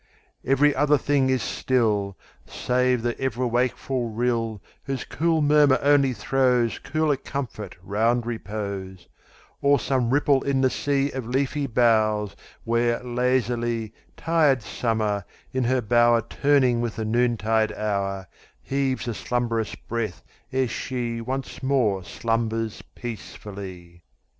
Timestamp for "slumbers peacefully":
22.03-24.01